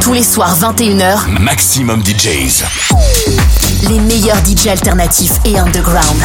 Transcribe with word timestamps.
Tous 0.00 0.12
les 0.12 0.22
soirs 0.22 0.56
21h, 0.58 1.28
Maximum 1.40 2.02
DJs. 2.02 2.64
Les 3.88 4.00
meilleurs 4.00 4.38
DJs 4.44 4.68
alternatifs 4.70 5.38
et 5.44 5.58
underground. 5.58 6.16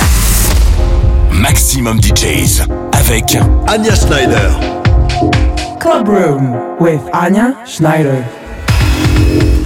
Maximum 1.31 1.99
DJs 2.01 2.61
avec 2.93 3.37
Anya 3.67 3.95
Schneider. 3.95 4.51
Club 5.79 6.07
Room 6.07 6.55
with 6.79 7.01
Anya 7.13 7.53
Schneider. 7.65 8.23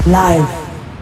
Live 0.08 0.46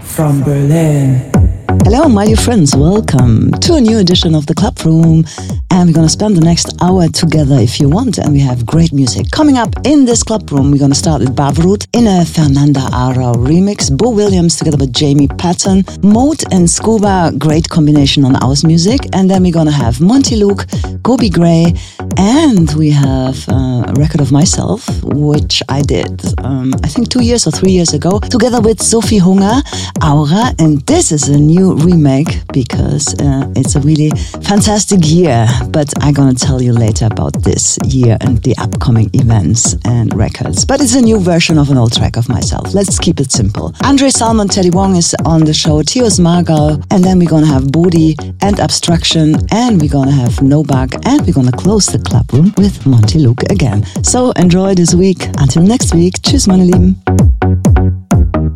from 0.03 0.41
Berlin. 0.41 1.34
Hello, 1.83 2.07
my 2.07 2.25
dear 2.25 2.35
friends. 2.35 2.75
Welcome 2.75 3.51
to 3.51 3.75
a 3.75 3.81
new 3.81 3.99
edition 3.99 4.35
of 4.35 4.45
the 4.45 4.53
Club 4.53 4.79
Room. 4.85 5.25
And 5.71 5.89
we're 5.89 5.93
going 5.93 6.07
to 6.07 6.11
spend 6.11 6.37
the 6.37 6.41
next 6.41 6.73
hour 6.81 7.09
together 7.09 7.57
if 7.59 7.79
you 7.81 7.89
want. 7.89 8.17
And 8.17 8.31
we 8.31 8.39
have 8.39 8.65
great 8.65 8.93
music. 8.93 9.29
Coming 9.31 9.57
up 9.57 9.75
in 9.83 10.05
this 10.05 10.23
Club 10.23 10.49
Room, 10.51 10.71
we're 10.71 10.79
going 10.79 10.91
to 10.91 10.97
start 10.97 11.19
with 11.19 11.35
Bawrut 11.35 11.85
in 11.93 12.07
a 12.07 12.23
Fernanda 12.25 12.79
Arrau 12.91 13.35
remix. 13.35 13.95
Bo 13.95 14.09
Williams 14.11 14.55
together 14.55 14.77
with 14.77 14.93
Jamie 14.93 15.27
Patton. 15.27 15.83
Moat 16.01 16.43
and 16.53 16.69
Scuba, 16.69 17.33
great 17.37 17.67
combination 17.67 18.23
on 18.23 18.35
house 18.35 18.63
music. 18.63 19.01
And 19.13 19.29
then 19.29 19.43
we're 19.43 19.51
going 19.51 19.65
to 19.67 19.73
have 19.73 19.99
Monty 19.99 20.37
Luke, 20.37 20.65
Gobi 21.03 21.29
Gray. 21.29 21.73
And 22.17 22.73
we 22.75 22.91
have 22.91 23.47
a 23.49 23.93
record 23.97 24.21
of 24.21 24.31
myself, 24.31 24.87
which 25.03 25.61
I 25.67 25.81
did, 25.81 26.23
um, 26.39 26.73
I 26.83 26.87
think 26.87 27.09
two 27.09 27.21
years 27.21 27.45
or 27.45 27.51
three 27.51 27.71
years 27.71 27.93
ago, 27.93 28.19
together 28.19 28.61
with 28.61 28.81
Sophie 28.81 29.17
Hunger, 29.17 29.61
Aura. 30.01 30.53
And 30.57 30.79
this 30.87 31.11
is 31.11 31.27
a 31.27 31.37
new 31.37 31.64
remake 31.73 32.41
because 32.53 33.13
uh, 33.21 33.51
it's 33.55 33.75
a 33.75 33.79
really 33.81 34.11
fantastic 34.43 34.99
year. 35.03 35.47
But 35.69 35.91
I'm 36.01 36.13
gonna 36.13 36.33
tell 36.33 36.61
you 36.61 36.73
later 36.73 37.07
about 37.07 37.41
this 37.43 37.77
year 37.85 38.17
and 38.21 38.37
the 38.43 38.55
upcoming 38.57 39.09
events 39.13 39.75
and 39.85 40.13
records. 40.13 40.65
But 40.65 40.81
it's 40.81 40.95
a 40.95 41.01
new 41.01 41.19
version 41.19 41.57
of 41.57 41.69
an 41.71 41.77
old 41.77 41.93
track 41.93 42.17
of 42.17 42.29
myself. 42.29 42.73
Let's 42.73 42.99
keep 42.99 43.19
it 43.19 43.31
simple. 43.31 43.73
Andre 43.83 44.09
Salmon, 44.09 44.47
Teddy 44.47 44.69
Wong 44.69 44.95
is 44.95 45.15
on 45.25 45.43
the 45.43 45.53
show, 45.53 45.81
Tios 45.81 46.19
Margal, 46.19 46.83
and 46.91 47.03
then 47.03 47.19
we're 47.19 47.29
gonna 47.29 47.45
have 47.47 47.71
Booty 47.71 48.15
and 48.41 48.59
Abstraction, 48.59 49.35
and 49.51 49.81
we're 49.81 49.89
gonna 49.91 50.11
have 50.11 50.41
No 50.41 50.63
Bug, 50.63 50.95
and 51.05 51.25
we're 51.25 51.33
gonna 51.33 51.51
close 51.51 51.87
the 51.87 51.99
club 51.99 52.31
room 52.31 52.53
with 52.57 52.85
Monty 52.85 53.19
Luke 53.19 53.43
again. 53.49 53.85
So 54.03 54.31
enjoy 54.31 54.75
this 54.75 54.93
week. 54.93 55.27
Until 55.37 55.63
next 55.63 55.93
week. 55.93 56.21
Tschüss, 56.21 56.47
meine 56.47 56.65
Lieben. 56.65 56.95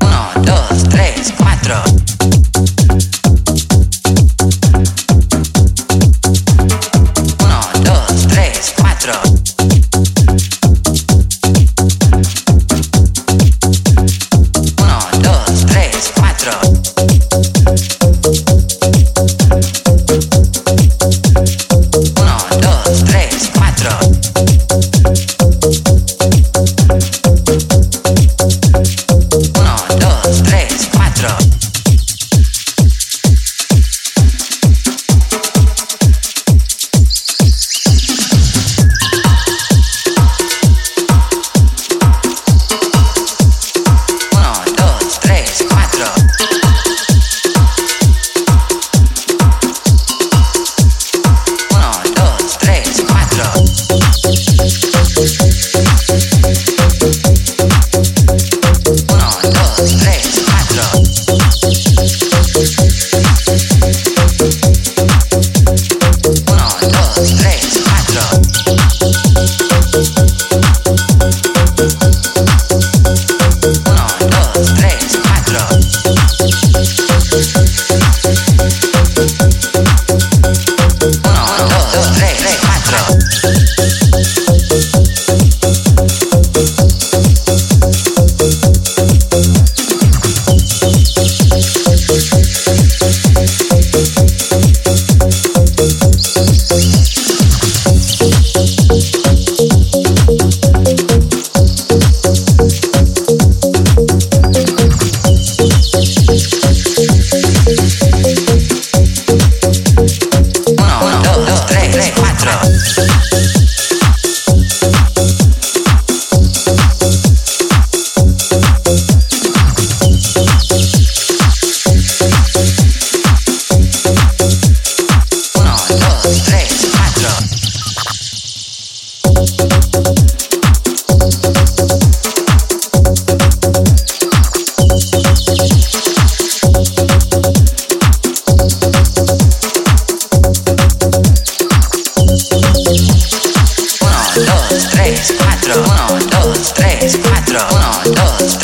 Uno, 0.02 0.45
dos, 0.45 0.83
tres, 0.89 1.31
cuatro. 1.37 1.98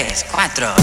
tres, 0.00 0.24
cuatro. 0.24 0.74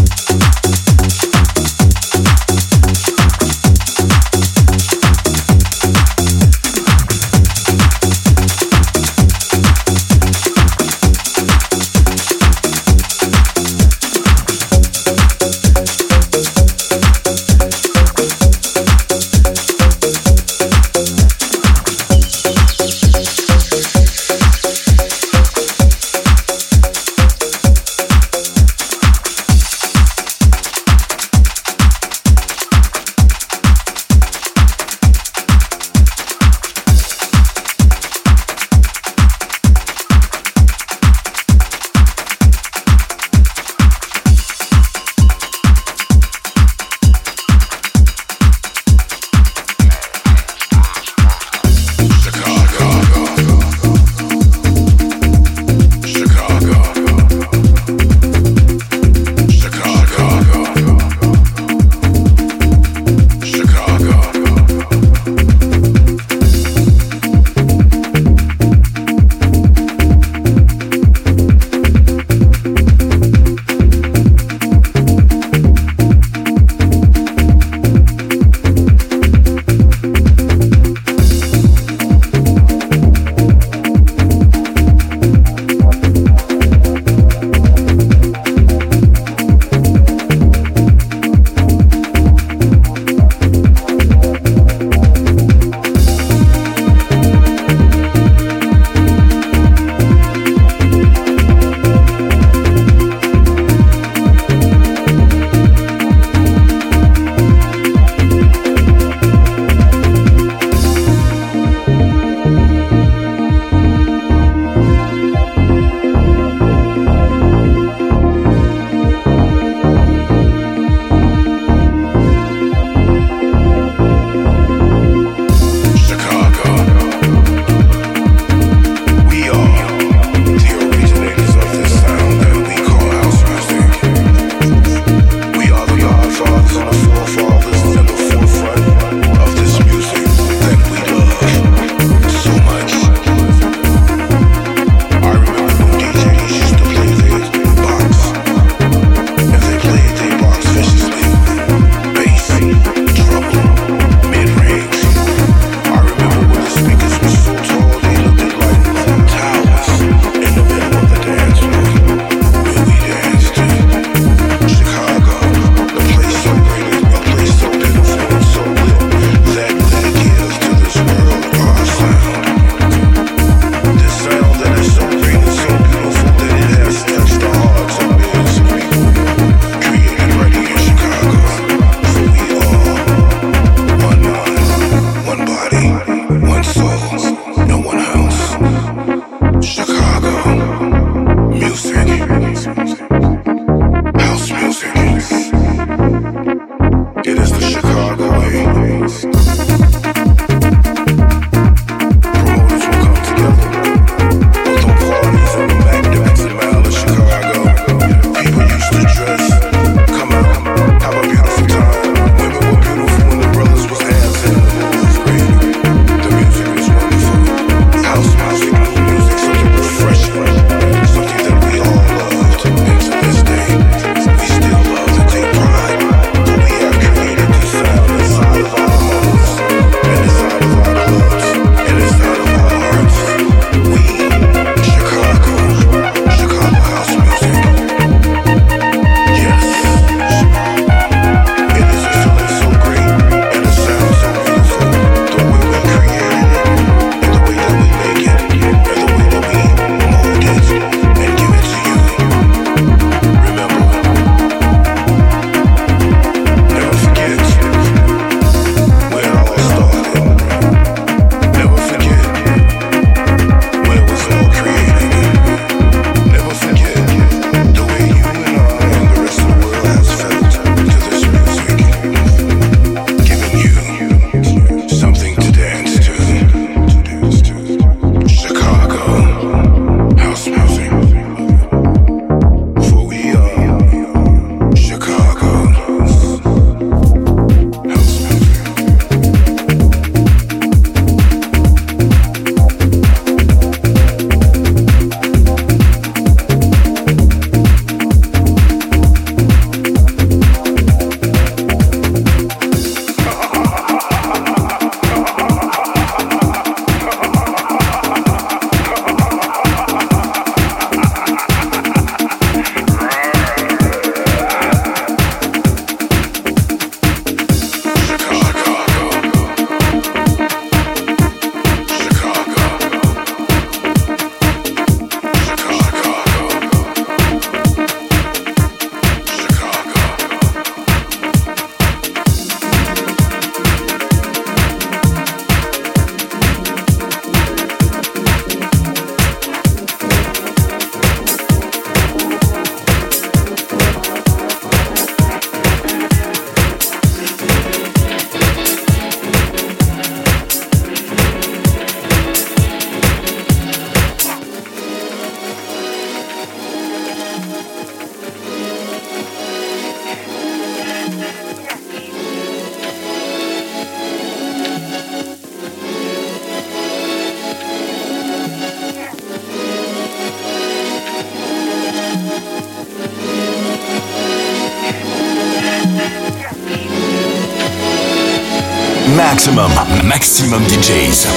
DJs. 380.87 381.27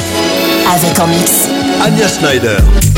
Avec 0.73 1.01
en 1.01 1.09
mix. 1.09 1.49
Anya 1.85 2.07
Schneider. 2.07 2.90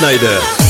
Anja 0.00 0.61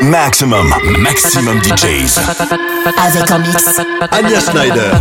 Maximum, 0.00 0.72
maximum 0.98 1.60
DJs. 1.60 2.18
Avec 2.96 3.30
en 3.30 3.38
mix. 3.40 3.64
Anya 4.12 4.40
Schneider. 4.40 4.92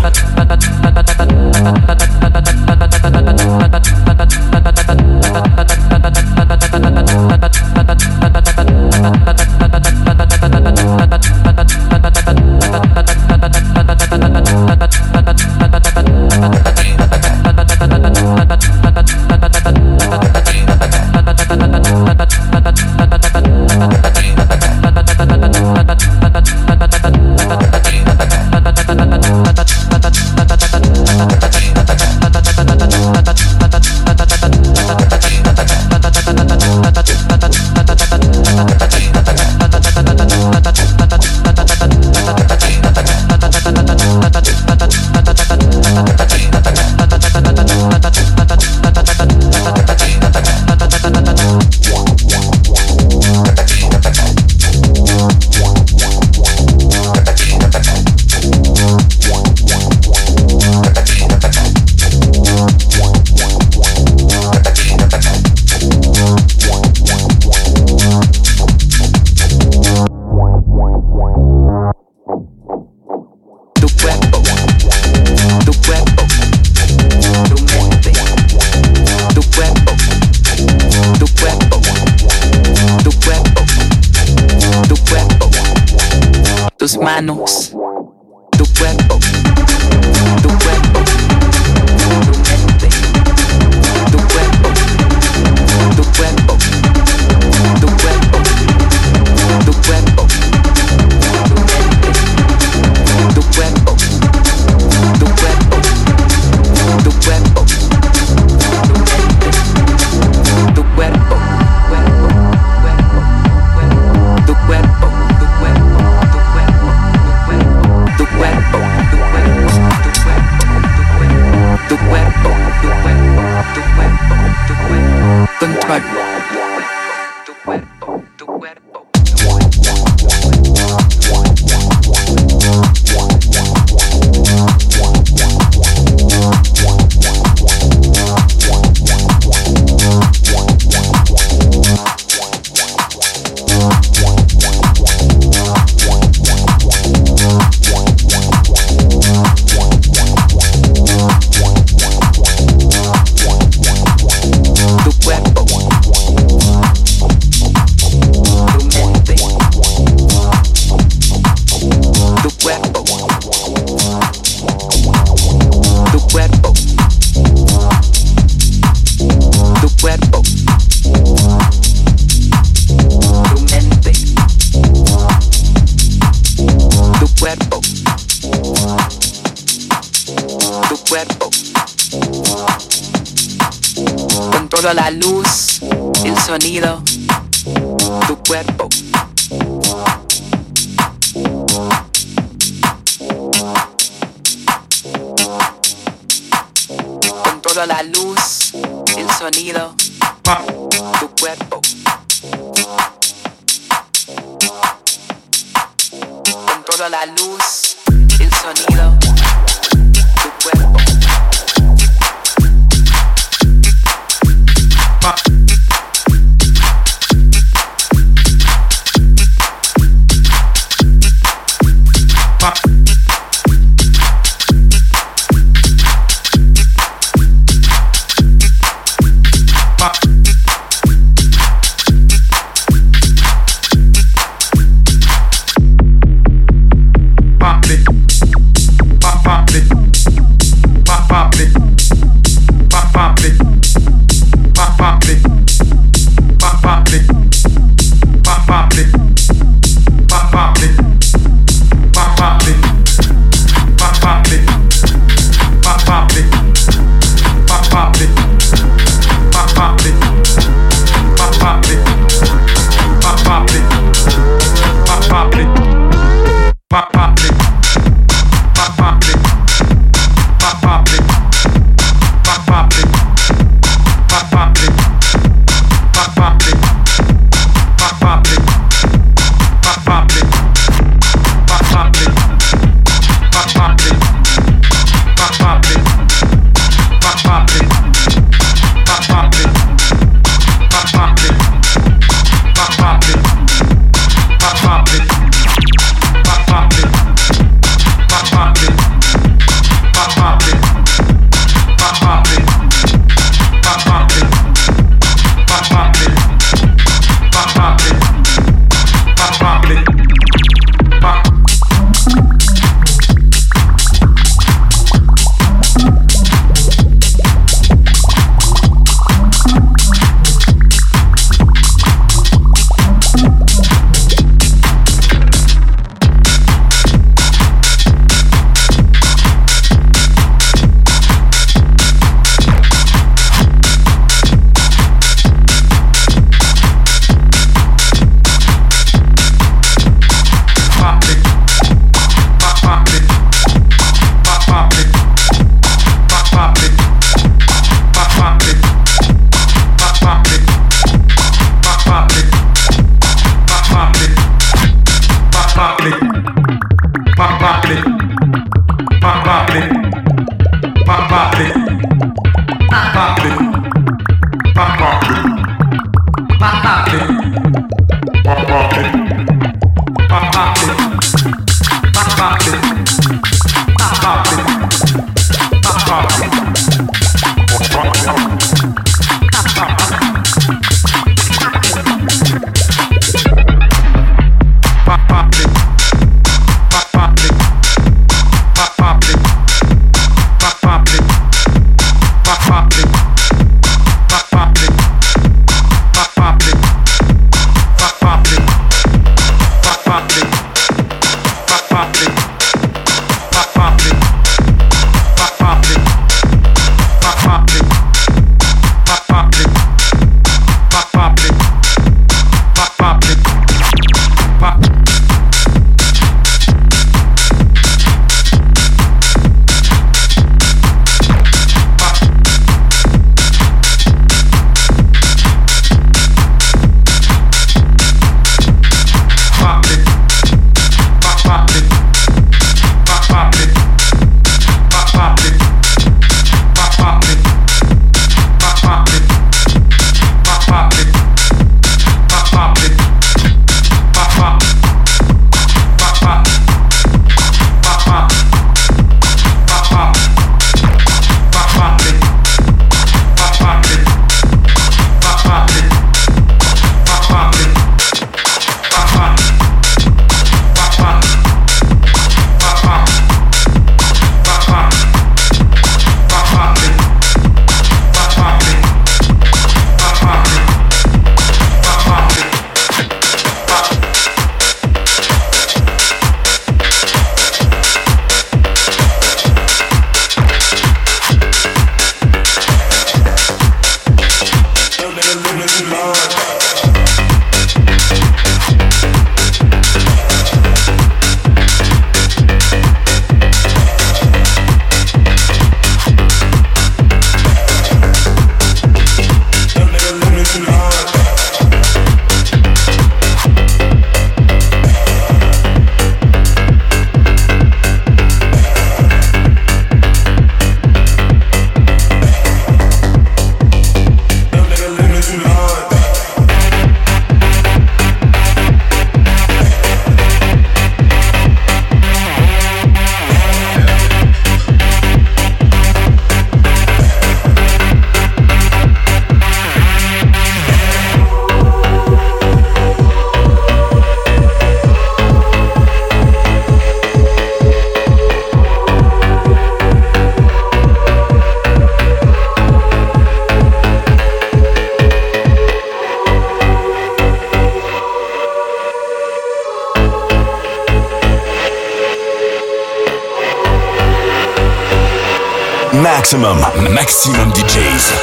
Maximum, 556.89 557.51
DJs. 557.53 558.13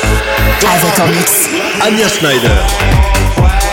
Avec 0.66 0.98
en 0.98 1.06
mix. 1.08 1.48
Anya 1.86 2.08
Schneider. 2.08 3.63